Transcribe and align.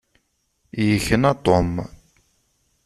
Yekna 0.87 1.31
Tom. 1.45 1.69